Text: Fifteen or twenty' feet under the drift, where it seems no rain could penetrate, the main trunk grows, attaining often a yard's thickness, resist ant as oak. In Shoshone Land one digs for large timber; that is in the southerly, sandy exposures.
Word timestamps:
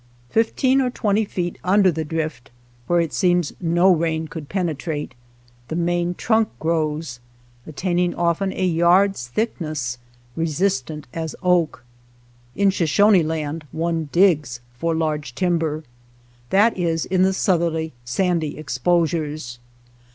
Fifteen 0.31 0.81
or 0.81 0.89
twenty' 0.89 1.25
feet 1.25 1.59
under 1.63 1.91
the 1.91 2.03
drift, 2.03 2.49
where 2.87 2.99
it 2.99 3.13
seems 3.13 3.53
no 3.61 3.93
rain 3.93 4.27
could 4.27 4.49
penetrate, 4.49 5.13
the 5.67 5.75
main 5.75 6.15
trunk 6.15 6.49
grows, 6.59 7.19
attaining 7.67 8.15
often 8.15 8.51
a 8.51 8.65
yard's 8.65 9.27
thickness, 9.27 9.99
resist 10.35 10.89
ant 10.89 11.05
as 11.13 11.35
oak. 11.43 11.83
In 12.55 12.71
Shoshone 12.71 13.21
Land 13.21 13.63
one 13.71 14.09
digs 14.11 14.59
for 14.79 14.95
large 14.95 15.35
timber; 15.35 15.83
that 16.49 16.75
is 16.75 17.05
in 17.05 17.21
the 17.21 17.31
southerly, 17.31 17.93
sandy 18.03 18.57
exposures. 18.57 19.59